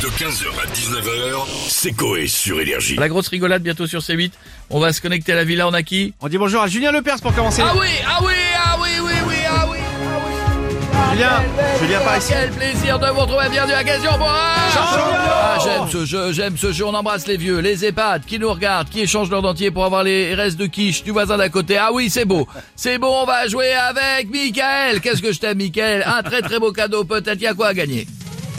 De 0.00 0.06
15h 0.06 0.46
à 0.48 0.66
19h, 0.72 1.46
c'est 1.68 1.92
Coé 1.92 2.26
sur 2.26 2.58
Énergie. 2.58 2.96
La 2.96 3.10
grosse 3.10 3.28
rigolade 3.28 3.62
bientôt 3.62 3.86
sur 3.86 4.00
C8. 4.00 4.32
On 4.70 4.80
va 4.80 4.94
se 4.94 5.02
connecter 5.02 5.32
à 5.32 5.34
la 5.34 5.44
villa, 5.44 5.68
on 5.68 5.74
a 5.74 5.82
qui 5.82 6.14
On 6.22 6.28
dit 6.28 6.38
bonjour 6.38 6.62
à 6.62 6.68
Julien 6.68 6.90
Lepers 6.90 7.20
pour 7.20 7.34
commencer. 7.34 7.60
Ah 7.62 7.74
oui, 7.78 7.88
ah 8.08 8.18
oui, 8.24 8.32
ah 8.56 8.78
oui, 8.80 8.88
oui, 9.02 9.12
oui, 9.28 9.34
ah 9.46 9.66
oui, 9.70 9.78
ah 9.78 10.18
oui. 10.26 11.12
Julien, 11.12 11.42
Julien 11.82 12.00
par 12.00 12.16
ici. 12.16 12.32
Quel 12.32 12.50
plaisir 12.50 12.98
de 12.98 13.08
vous 13.08 13.20
retrouver, 13.20 13.50
bienvenue 13.50 13.74
à 13.74 13.84
Question 13.84 14.12
pour 14.16 14.30
Ah, 14.30 15.58
j'aime 15.62 15.90
ce 15.90 16.06
jeu, 16.06 16.32
j'aime 16.32 16.56
ce 16.56 16.72
jeu, 16.72 16.86
on 16.86 16.94
embrasse 16.94 17.26
les 17.26 17.36
vieux, 17.36 17.58
les 17.58 17.84
EHPAD, 17.84 18.24
qui 18.24 18.38
nous 18.38 18.50
regardent, 18.50 18.88
qui 18.88 19.00
échangent 19.00 19.30
leur 19.30 19.42
dentier 19.42 19.70
pour 19.70 19.84
avoir 19.84 20.02
les 20.02 20.34
restes 20.34 20.56
de 20.56 20.64
quiche 20.64 21.04
du 21.04 21.10
voisin 21.10 21.36
d'à 21.36 21.50
côté. 21.50 21.76
Ah 21.76 21.90
oui, 21.92 22.08
c'est 22.08 22.24
beau, 22.24 22.48
c'est 22.74 22.96
beau, 22.96 23.10
on 23.10 23.26
va 23.26 23.48
jouer 23.48 23.74
avec 23.74 24.30
Michael. 24.30 25.02
Qu'est-ce 25.02 25.20
que 25.20 25.32
je 25.32 25.40
t'aime, 25.40 25.58
Michael? 25.58 26.04
Un 26.06 26.22
très 26.22 26.40
très 26.40 26.58
beau 26.58 26.72
cadeau, 26.72 27.04
peut-être, 27.04 27.38
y 27.42 27.46
a 27.46 27.52
quoi 27.52 27.68
à 27.68 27.74
gagner? 27.74 28.06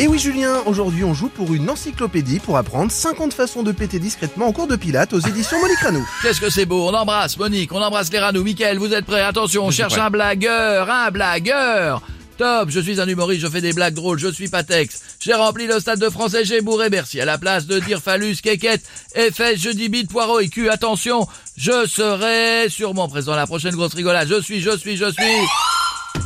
Et 0.01 0.07
oui 0.07 0.17
Julien, 0.17 0.63
aujourd'hui 0.65 1.03
on 1.03 1.13
joue 1.13 1.29
pour 1.29 1.53
une 1.53 1.69
encyclopédie 1.69 2.39
pour 2.39 2.57
apprendre 2.57 2.91
50 2.91 3.35
façons 3.35 3.61
de 3.61 3.71
péter 3.71 3.99
discrètement 3.99 4.47
en 4.47 4.51
cours 4.51 4.65
de 4.65 4.75
pilates 4.75 5.13
aux 5.13 5.19
éditions 5.19 5.61
Monique 5.61 5.77
Ranou. 5.77 6.03
Qu'est-ce 6.23 6.41
que 6.41 6.49
c'est 6.49 6.65
beau, 6.65 6.89
on 6.89 6.93
embrasse 6.95 7.37
Monique, 7.37 7.71
on 7.71 7.79
embrasse 7.79 8.11
les 8.11 8.17
ranous. 8.17 8.43
Michael, 8.43 8.79
vous 8.79 8.95
êtes 8.95 9.05
prêts? 9.05 9.21
Attention, 9.21 9.65
on 9.65 9.69
cherche 9.69 9.99
un 9.99 10.09
blagueur, 10.09 10.89
un 10.89 11.11
blagueur 11.11 12.01
Top, 12.39 12.71
je 12.71 12.79
suis 12.79 12.99
un 12.99 13.07
humoriste, 13.07 13.43
je 13.43 13.47
fais 13.47 13.61
des 13.61 13.73
blagues 13.73 13.93
drôles, 13.93 14.17
je 14.17 14.29
suis 14.29 14.47
Patex. 14.47 15.01
J'ai 15.19 15.35
rempli 15.35 15.67
le 15.67 15.79
stade 15.79 15.99
de 15.99 16.09
français, 16.09 16.45
j'ai 16.45 16.61
bourré 16.61 16.89
Bercy. 16.89 17.21
À 17.21 17.25
la 17.25 17.37
place 17.37 17.67
de 17.67 17.77
dire 17.77 18.01
phallus, 18.01 18.37
quéquette, 18.41 18.81
et 19.13 19.29
fesses, 19.29 19.59
je 19.59 19.69
dis 19.69 19.89
bite, 19.89 20.09
poireau 20.09 20.39
et 20.39 20.49
cul. 20.49 20.71
Attention, 20.71 21.27
je 21.55 21.85
serai 21.85 22.69
sûrement 22.69 23.07
présent 23.07 23.33
à 23.33 23.35
la 23.35 23.45
prochaine 23.45 23.75
grosse 23.75 23.93
rigolade. 23.93 24.27
Je 24.27 24.41
suis, 24.41 24.61
je 24.61 24.75
suis, 24.75 24.97
je 24.97 25.11
suis... 25.11 25.47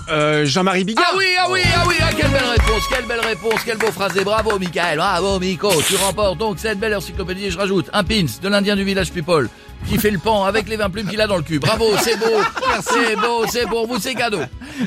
Euh, 0.10 0.46
Jean-Marie 0.46 0.84
Bigard. 0.84 1.04
Ah 1.12 1.16
oui, 1.18 1.26
ah 1.40 1.48
oui, 1.50 1.62
ah 1.76 1.84
oui, 1.88 1.96
ah, 2.02 2.10
quelle 2.16 2.30
belle 2.30 2.44
réponse, 2.44 2.84
quelle 2.90 3.06
belle 3.06 3.20
réponse, 3.22 3.60
quel 3.66 3.78
beau 3.78 3.92
phrasé. 3.92 4.24
Bravo, 4.24 4.60
Michael, 4.60 4.98
bravo, 4.98 5.40
Miko. 5.40 5.72
Tu 5.88 5.96
remportes 5.96 6.38
donc 6.38 6.60
cette 6.60 6.80
belle 6.80 6.96
encyclopédie 6.96 7.46
et 7.46 7.52
je 7.52 7.58
rajoute 7.58 7.90
un 7.92 8.04
pins 8.04 8.26
de 8.42 8.48
l'Indien 8.50 8.76
du 8.76 8.84
village 8.84 9.12
People 9.12 9.50
qui 9.90 9.98
fait 9.98 10.10
le 10.12 10.18
pan 10.20 10.46
avec 10.46 10.68
les 10.70 10.78
20 10.78 10.90
plumes 10.90 11.08
qu'il 11.08 11.22
a 11.22 11.28
dans 11.28 11.38
le 11.38 11.44
cul. 11.44 11.60
Bravo, 11.60 11.86
c'est 12.02 12.18
beau, 12.18 12.40
c'est 12.82 13.16
beau, 13.16 13.46
c'est 13.48 13.68
pour 13.68 13.88
vous, 13.88 14.00
c'est 14.00 14.16
cadeau. 14.16 14.40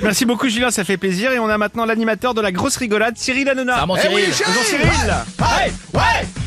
Merci 0.02 0.24
beaucoup 0.24 0.48
Julien, 0.48 0.70
ça 0.70 0.84
fait 0.84 0.96
plaisir. 0.96 1.32
Et 1.32 1.38
on 1.38 1.48
a 1.48 1.58
maintenant 1.58 1.84
l'animateur 1.84 2.34
de 2.34 2.40
la 2.40 2.52
grosse 2.52 2.76
rigolade, 2.76 3.16
Cyril 3.16 3.48
Hanouna. 3.48 3.76
Ah, 3.80 3.86
mon 3.86 3.96
Eh 3.96 4.00
Cyril. 4.00 4.16
oui, 4.16 4.32
Bonjour 4.46 4.62
Cyril. 4.64 5.14
Ouais, 5.40 5.72
ouais, 5.94 6.00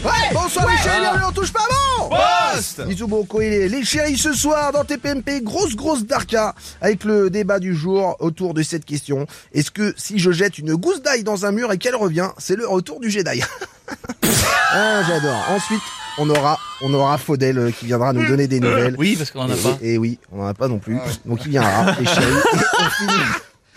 ouais 0.04 0.12
Bonsoir 0.34 0.66
bienvenue, 0.66 1.24
on 1.28 1.32
touche 1.32 1.52
pas 1.52 1.60
bon 2.00 2.10
Poste 2.56 2.82
Bisous 2.88 3.08
bon 3.08 3.24
quoi 3.26 3.44
il 3.44 3.54
est. 3.54 3.68
Les 3.70 3.84
chéris 3.84 4.18
ce 4.18 4.34
soir 4.34 4.72
dans 4.72 4.84
TPMP, 4.84 5.42
grosse 5.42 5.76
grosse 5.76 6.06
darka 6.06 6.56
avec 6.82 7.04
le 7.04 7.30
débat 7.30 7.60
du 7.60 7.76
jour 7.76 8.16
autour 8.20 8.54
de 8.54 8.64
cette 8.64 8.86
question. 8.86 9.26
Est-ce 9.54 9.72
que 9.72 9.94
si 9.98 10.20
je 10.20 10.32
jette 10.32 10.58
une 10.58 10.76
gousse 10.76 11.02
d'ail 11.02 11.24
dans 11.24 11.46
un 11.46 11.52
mur 11.52 11.72
et 11.72 11.78
qu'elle 11.78 11.96
revient, 11.96 12.30
c'est 12.38 12.56
le 12.56 12.68
retour 12.68 13.00
du 13.00 13.10
Jedi 13.10 13.42
Ah 14.74 15.02
j'adore. 15.08 15.46
Ensuite, 15.50 15.82
on 16.18 16.30
aura 16.30 16.58
on 16.82 16.94
aura 16.94 17.18
Faudel 17.18 17.58
euh, 17.58 17.72
qui 17.72 17.86
viendra 17.86 18.14
nous 18.14 18.26
donner 18.26 18.48
des 18.48 18.60
nouvelles. 18.60 18.96
Oui, 18.98 19.16
parce 19.18 19.32
qu'on 19.32 19.42
en 19.42 19.50
a 19.50 19.56
pas. 19.56 19.78
Et 19.82 19.98
oui, 19.98 20.18
on 20.32 20.42
en 20.42 20.48
a 20.48 20.54
pas 20.54 20.68
non 20.68 20.80
plus. 20.80 20.98
Donc 21.26 21.40
il 21.46 21.52
viendra, 21.52 21.96
les 22.00 22.06
chéris. 22.06 22.26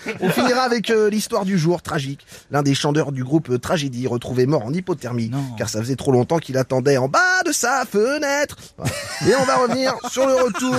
Et 0.06 0.14
on 0.20 0.30
finira, 0.30 0.62
avec 0.62 0.90
euh, 0.90 1.10
l'histoire 1.10 1.44
du 1.44 1.58
jour, 1.58 1.82
tragique. 1.82 2.26
L'un 2.50 2.62
des 2.62 2.74
chanteurs 2.74 3.12
du 3.12 3.22
groupe 3.24 3.50
euh, 3.50 3.58
Tragédie 3.58 4.06
retrouvé 4.06 4.46
mort 4.46 4.64
en 4.64 4.72
hypothermie, 4.72 5.28
Non. 5.30 5.44
car 5.58 5.68
ça 5.68 5.80
faisait 5.80 5.96
trop 5.96 6.12
longtemps 6.12 6.38
qu'il 6.38 6.56
attendait 6.56 6.96
en 6.96 7.08
bas 7.08 7.42
de 7.46 7.52
sa 7.52 7.84
fenêtre. 7.84 8.56
Et 9.28 9.34
on 9.34 9.44
va 9.44 9.56
revenir 9.56 9.94
sur 10.10 10.26
le 10.26 10.34
retour 10.34 10.74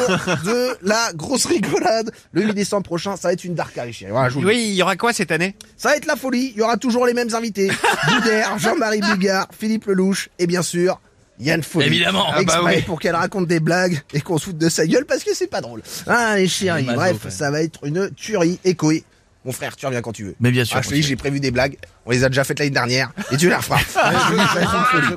de 0.45 0.77
la 0.81 1.11
grosse 1.13 1.45
rigolade. 1.45 2.11
Le 2.31 2.43
8 2.43 2.53
décembre 2.53 2.83
prochain, 2.83 3.15
ça 3.15 3.27
va 3.29 3.33
être 3.33 3.43
une 3.43 3.55
dark 3.55 3.75
les 3.85 3.93
chéris. 3.93 4.11
Voilà. 4.11 4.33
Oui, 4.35 4.65
il 4.69 4.73
y 4.75 4.81
aura 4.81 4.95
quoi 4.95 5.13
cette 5.13 5.31
année? 5.31 5.55
Ça 5.77 5.89
va 5.89 5.97
être 5.97 6.05
la 6.05 6.15
folie. 6.15 6.51
Il 6.55 6.59
y 6.59 6.61
aura 6.61 6.77
toujours 6.77 7.05
les 7.05 7.13
mêmes 7.13 7.33
invités. 7.33 7.71
Boudère, 8.07 8.57
Jean-Marie 8.59 9.01
Bugard, 9.01 9.47
Philippe 9.57 9.85
Lelouch 9.85 10.29
et 10.39 10.47
bien 10.47 10.61
sûr, 10.61 10.99
Yann 11.39 11.61
Folie. 11.61 11.87
Évidemment. 11.87 12.25
Ah 12.29 12.35
bah 12.35 12.41
Exprès 12.41 12.75
oui. 12.77 12.81
pour 12.83 12.99
qu'elle 12.99 13.15
raconte 13.15 13.47
des 13.47 13.59
blagues 13.59 14.01
et 14.13 14.21
qu'on 14.21 14.37
se 14.37 14.45
foute 14.45 14.57
de 14.57 14.69
sa 14.69 14.85
gueule 14.87 15.05
parce 15.05 15.23
que 15.23 15.33
c'est 15.35 15.47
pas 15.47 15.61
drôle. 15.61 15.81
Ah, 16.07 16.35
les 16.37 16.47
chéris. 16.47 16.83
Bref, 16.85 17.27
ça 17.29 17.51
va 17.51 17.61
être 17.61 17.85
une 17.85 18.09
tuerie 18.11 18.59
écoée. 18.63 19.03
Mon 19.45 19.51
frère, 19.51 19.75
tu 19.75 19.85
reviens 19.85 20.01
quand 20.01 20.11
tu 20.11 20.23
veux. 20.23 20.35
Mais 20.39 20.49
bien 20.51 20.65
sûr. 20.65 20.77
Ah, 20.77 20.81
je 20.81 20.89
te 20.89 20.93
dis, 20.95 21.03
j'ai 21.03 21.15
prévu 21.15 21.39
des 21.39 21.51
blagues. 21.51 21.77
On 22.07 22.11
les 22.11 22.23
a 22.23 22.29
déjà 22.29 22.43
faites 22.43 22.57
l'année 22.59 22.71
dernière. 22.71 23.11
Et 23.31 23.37
tu 23.37 23.47
les 23.47 23.55
referas. 23.55 23.79
Ah, 23.95 24.11
je. 24.29 25.15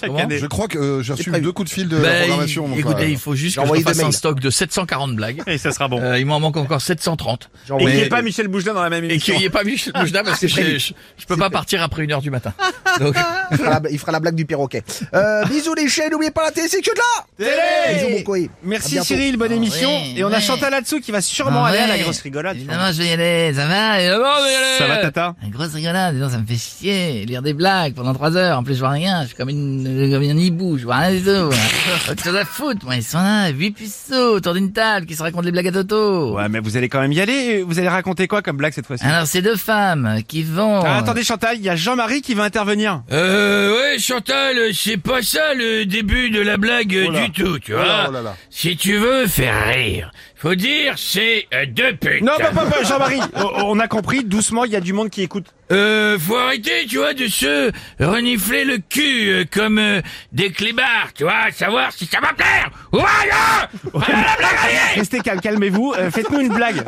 Chaque 0.00 0.18
année. 0.18 0.40
Crois 0.50 0.68
que 0.68 0.78
euh, 0.78 1.02
j'ai 1.02 1.12
reçu 1.14 1.30
deux 1.30 1.52
coups 1.52 1.70
de 1.70 1.74
fil 1.74 1.88
de 1.88 1.96
la 1.96 2.02
Ben, 2.02 2.18
programmation. 2.24 2.68
donc, 2.68 2.78
écoutez, 2.78 3.04
euh, 3.04 3.08
il 3.08 3.18
faut 3.18 3.34
juste 3.34 3.58
que 3.58 3.76
je 3.76 3.82
fasse 3.82 4.00
un 4.00 4.12
stock 4.12 4.38
de 4.40 4.50
740 4.50 5.16
blagues. 5.16 5.42
Et 5.46 5.56
ça 5.58 5.72
sera 5.72 5.88
bon. 5.88 6.00
Euh, 6.00 6.18
il 6.18 6.26
m'en 6.26 6.40
manque 6.40 6.56
encore 6.56 6.80
730. 6.80 7.50
J'ai 7.66 7.74
Et 7.74 7.78
qu'il 7.78 7.88
n'y 7.88 8.00
ait 8.00 8.08
pas 8.08 8.22
Michel 8.22 8.48
Bougelin 8.48 8.74
dans 8.74 8.82
la 8.82 8.90
même 8.90 9.04
Et 9.04 9.08
émission. 9.08 9.32
qu'il 9.34 9.40
n'y 9.40 9.46
ait 9.46 9.50
pas 9.50 9.64
Michel 9.64 9.92
Boujna 9.94 10.22
parce 10.24 10.40
que 10.40 10.48
je, 10.48 10.78
je, 10.78 10.92
je 11.18 11.26
peux 11.26 11.36
pas 11.36 11.50
partir 11.50 11.82
après 11.82 12.04
une 12.04 12.12
heure 12.12 12.20
du 12.20 12.30
matin. 12.30 12.52
Donc, 13.00 13.14
il, 13.50 13.56
fera 13.56 13.70
la, 13.80 13.90
il 13.90 13.98
fera 13.98 14.12
la 14.12 14.20
blague 14.20 14.34
du 14.34 14.44
perroquet. 14.44 14.82
Euh, 15.14 15.44
bisous 15.46 15.74
les 15.74 15.88
chéris. 15.88 16.10
N'oubliez 16.10 16.30
pas 16.30 16.44
la 16.44 16.50
télé, 16.52 16.68
c'est 16.68 16.80
que 16.82 16.90
de 16.90 17.48
là. 17.48 17.94
Bisous, 17.94 18.24
mon 18.26 18.48
Merci. 18.64 18.98
Cyril, 19.02 19.36
bonne 19.36 19.52
émission. 19.52 19.88
ouais, 19.90 20.14
et 20.16 20.24
on 20.24 20.32
a. 20.32 20.40
Chantal 20.40 20.70
là-dessous 20.70 21.00
qui 21.00 21.10
va 21.12 21.20
sûrement 21.20 21.64
Ah 21.64 21.68
aller 21.68 21.78
à 21.78 21.86
la 21.86 21.98
grosse 21.98 22.20
rigolade. 22.20 22.56
Évidemment, 22.56 22.90
je 22.92 22.98
vais 22.98 23.08
y 23.08 23.12
aller. 23.12 23.57
Ça 23.58 23.66
va 23.66 23.96
vais 23.98 24.04
y 24.04 24.06
aller. 24.06 24.78
Ça 24.78 24.86
va 24.86 24.96
Tata 24.98 25.34
Une 25.42 25.50
grosse 25.50 25.74
rigolade, 25.74 26.14
dis 26.14 26.20
donc, 26.20 26.30
ça 26.30 26.38
me 26.38 26.46
fait 26.46 26.54
chier. 26.56 27.26
Lire 27.26 27.42
des 27.42 27.54
blagues 27.54 27.92
pendant 27.94 28.14
trois 28.14 28.36
heures. 28.36 28.56
En 28.56 28.62
plus, 28.62 28.74
je 28.74 28.78
vois 28.78 28.90
rien. 28.90 29.22
Je 29.22 29.28
suis 29.28 29.36
comme, 29.36 29.48
une, 29.48 30.10
comme 30.12 30.22
un 30.22 30.38
hibou. 30.38 30.78
Je 30.78 30.84
vois 30.84 30.98
rien 30.98 31.10
du 31.18 31.22
tout. 31.24 31.30
Autre 32.10 32.22
chose 32.22 32.36
à 32.36 32.44
foutre. 32.44 32.84
Moi, 32.84 32.94
ils 32.96 33.02
sont 33.02 33.18
là, 33.18 33.48
huit 33.48 33.72
puceaux 33.72 34.36
autour 34.36 34.54
d'une 34.54 34.72
table 34.72 35.06
qui 35.06 35.16
se 35.16 35.22
racontent 35.24 35.42
des 35.42 35.50
blagues 35.50 35.66
à 35.66 35.72
Toto. 35.72 36.36
Ouais, 36.36 36.48
mais 36.48 36.60
vous 36.60 36.76
allez 36.76 36.88
quand 36.88 37.00
même 37.00 37.10
y 37.10 37.20
aller. 37.20 37.64
Vous 37.64 37.80
allez 37.80 37.88
raconter 37.88 38.28
quoi 38.28 38.42
comme 38.42 38.58
blague 38.58 38.72
cette 38.74 38.86
fois-ci? 38.86 39.04
Alors, 39.04 39.26
c'est 39.26 39.42
deux 39.42 39.56
femmes 39.56 40.20
qui 40.28 40.44
vont... 40.44 40.80
Ah, 40.84 40.98
Attendez 40.98 41.24
Chantal, 41.24 41.56
il 41.56 41.64
y 41.64 41.68
a 41.68 41.74
Jean-Marie 41.74 42.22
qui 42.22 42.34
va 42.34 42.44
intervenir. 42.44 43.02
Euh, 43.10 43.74
ouais, 43.74 43.98
Chantal, 43.98 44.54
c'est 44.72 44.98
pas 44.98 45.20
ça 45.22 45.54
le 45.54 45.84
début 45.84 46.30
de 46.30 46.40
la 46.40 46.58
blague 46.58 46.96
Oh 47.08 47.12
du 47.12 47.32
tout, 47.32 47.58
tu 47.58 47.74
Oh 47.74 47.78
là, 47.78 47.84
vois. 47.84 48.06
oh 48.08 48.12
là 48.12 48.22
là. 48.22 48.36
Si 48.50 48.76
tu 48.76 48.98
veux 48.98 49.26
faire 49.26 49.66
rire, 49.66 50.12
faut 50.38 50.54
dire 50.54 50.94
c'est 50.96 51.46
euh, 51.52 51.66
deux 51.66 51.94
putes. 51.96 52.22
Non, 52.22 52.32
pas, 52.38 52.50
pas, 52.50 52.64
pas, 52.66 52.82
Jean-Marie. 52.84 53.20
Oh, 53.40 53.50
On 53.66 53.78
a 53.78 53.88
compris, 53.88 54.24
doucement, 54.24 54.64
il 54.64 54.72
y 54.72 54.76
a 54.76 54.80
du 54.80 54.92
monde 54.92 55.10
qui 55.10 55.22
écoute. 55.22 55.46
Euh, 55.70 56.18
faut 56.18 56.36
arrêter, 56.36 56.86
tu 56.88 56.96
vois, 56.96 57.12
de 57.12 57.26
se 57.26 57.70
renifler 58.00 58.64
le 58.64 58.78
cul 58.78 59.28
euh, 59.30 59.44
comme 59.50 59.78
euh, 59.78 60.00
des 60.32 60.50
clébards, 60.50 61.12
tu 61.14 61.24
vois, 61.24 61.50
savoir 61.52 61.92
si 61.92 62.06
ça 62.06 62.20
va 62.20 62.32
plaire. 62.32 62.70
Voilà 62.90 63.68
Voilà 63.92 64.08
la 64.14 64.36
blague 64.36 64.56
allez 64.64 64.78
Restez 64.96 65.20
calme, 65.20 65.40
calmez-vous. 65.40 65.94
Euh, 65.98 66.10
Faites-nous 66.10 66.40
une 66.40 66.54
blague. 66.54 66.82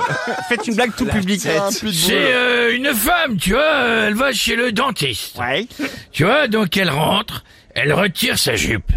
Faites 0.48 0.66
une 0.66 0.74
blague 0.76 0.92
tout 0.96 1.06
public. 1.06 1.40
C'est 1.40 2.32
euh, 2.32 2.74
une 2.74 2.92
femme, 2.94 3.36
tu 3.36 3.50
vois, 3.50 3.60
euh, 3.62 4.08
elle 4.08 4.14
va 4.14 4.32
chez 4.32 4.56
le 4.56 4.72
dentiste. 4.72 5.38
Ouais. 5.38 5.66
Tu 6.12 6.24
vois, 6.24 6.48
donc 6.48 6.76
elle 6.76 6.90
rentre, 6.90 7.44
elle 7.74 7.92
retire 7.92 8.38
sa 8.38 8.56
jupe, 8.56 8.90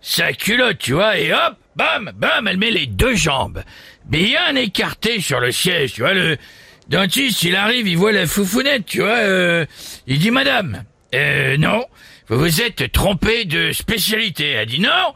sa 0.00 0.32
culotte, 0.32 0.78
tu 0.78 0.92
vois, 0.94 1.18
et 1.18 1.32
hop, 1.32 1.56
bam, 1.76 2.12
bam, 2.14 2.48
elle 2.48 2.56
met 2.56 2.70
les 2.70 2.86
deux 2.86 3.14
jambes 3.14 3.62
bien 4.04 4.54
écartées 4.56 5.20
sur 5.20 5.40
le 5.40 5.52
siège, 5.52 5.92
tu 5.94 6.00
vois, 6.02 6.14
le 6.14 6.36
dentiste, 6.88 7.42
il 7.42 7.54
arrive, 7.54 7.86
il 7.86 7.96
voit 7.96 8.12
la 8.12 8.26
foufounette, 8.26 8.86
tu 8.86 9.00
vois, 9.00 9.18
euh, 9.18 9.64
il 10.06 10.18
dit, 10.18 10.30
madame, 10.30 10.84
euh, 11.14 11.56
non, 11.56 11.84
vous 12.28 12.38
vous 12.38 12.62
êtes 12.62 12.92
trompée 12.92 13.44
de 13.44 13.72
spécialité. 13.72 14.50
Elle 14.50 14.66
dit, 14.66 14.80
non, 14.80 15.14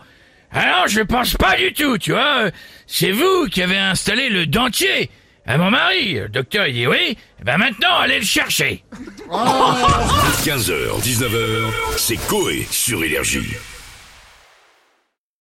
non, 0.55 0.87
je 0.87 1.01
pense 1.01 1.35
pas 1.35 1.57
du 1.57 1.73
tout, 1.73 1.99
tu 1.99 2.13
vois, 2.13 2.45
euh, 2.45 2.51
c'est 2.87 3.11
vous 3.11 3.47
qui 3.51 3.63
avez 3.63 3.79
installé 3.79 4.29
le 4.29 4.47
dentier 4.47 5.11
à 5.47 5.59
mon 5.59 5.71
mari. 5.71 6.15
Le 6.15 6.29
docteur, 6.29 6.67
il 6.67 6.75
dit, 6.75 6.87
oui, 6.87 7.17
eh 7.41 7.45
ben 7.45 7.59
maintenant, 7.59 7.97
allez 7.99 8.19
le 8.19 8.25
chercher. 8.25 8.85
15h, 9.31 11.03
19h, 11.03 11.71
c'est 11.97 12.17
Coé 12.29 12.67
sur 12.71 13.03
Énergie. 13.03 13.57